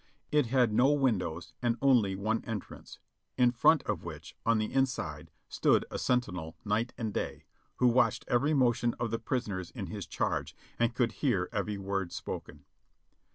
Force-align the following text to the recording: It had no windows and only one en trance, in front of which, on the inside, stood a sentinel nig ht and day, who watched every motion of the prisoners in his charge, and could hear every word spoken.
It 0.31 0.47
had 0.47 0.73
no 0.73 0.91
windows 0.93 1.53
and 1.61 1.77
only 1.79 2.15
one 2.15 2.43
en 2.47 2.59
trance, 2.59 2.97
in 3.37 3.51
front 3.51 3.83
of 3.83 4.03
which, 4.03 4.35
on 4.47 4.57
the 4.57 4.73
inside, 4.73 5.29
stood 5.47 5.85
a 5.91 5.99
sentinel 5.99 6.55
nig 6.65 6.87
ht 6.87 6.93
and 6.97 7.13
day, 7.13 7.45
who 7.75 7.85
watched 7.87 8.25
every 8.27 8.55
motion 8.55 8.95
of 8.99 9.11
the 9.11 9.19
prisoners 9.19 9.69
in 9.69 9.85
his 9.85 10.07
charge, 10.07 10.55
and 10.79 10.95
could 10.95 11.11
hear 11.21 11.49
every 11.51 11.77
word 11.77 12.11
spoken. 12.13 12.65